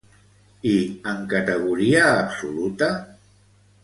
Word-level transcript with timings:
I 0.69 0.77
en 1.11 1.19
categoria 1.33 2.03
absoluta? 2.17 2.89